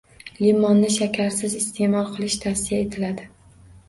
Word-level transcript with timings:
Limonni 0.43 0.87
shakarsiz 0.95 1.53
iste’mol 1.59 2.09
qilish 2.15 2.39
tavsiya 2.47 2.81
etiladi. 2.87 3.29